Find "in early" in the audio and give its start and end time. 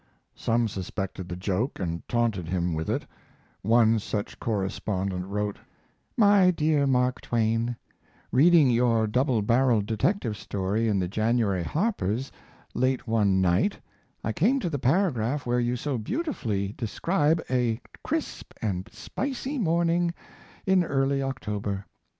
20.65-21.21